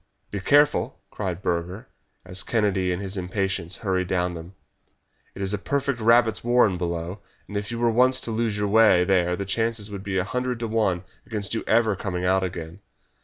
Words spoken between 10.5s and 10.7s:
to